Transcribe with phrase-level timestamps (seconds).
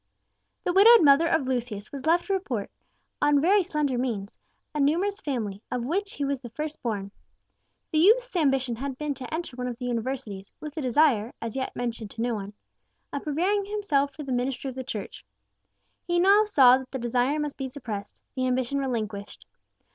[0.63, 2.71] The widowed mother of Lucius was left to support,
[3.21, 4.35] on very slender means,
[4.73, 7.11] a numerous family, of which he was the first born.
[7.91, 11.55] The youth's ambition had been to enter one of the universities, with a desire as
[11.55, 12.53] yet mentioned to no one
[13.13, 15.23] of preparing himself for the ministry of the Church.
[16.07, 19.45] He now saw that the desire must be suppressed, the ambition relinquished.